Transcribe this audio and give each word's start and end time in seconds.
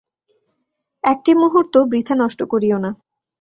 একটি 1.03 1.31
মুহূর্তও 1.33 1.89
বৃথা 1.91 2.15
নষ্ট 2.15 2.39
করিও 2.43 2.77
না। 2.77 2.91